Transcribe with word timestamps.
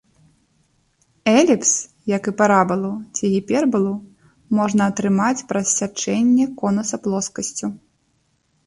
Эліпс, 1.39 1.71
як 2.15 2.23
і 2.31 2.33
парабалу 2.41 2.91
ці 3.19 3.23
гіпербалу, 3.35 3.93
можна 4.61 4.81
атрымаць 4.95 5.45
праз 5.53 5.67
сячэнне 5.83 6.45
конуса 6.65 6.95
плоскасцю. 7.07 7.67